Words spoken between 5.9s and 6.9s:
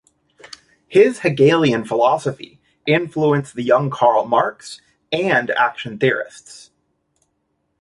theorists.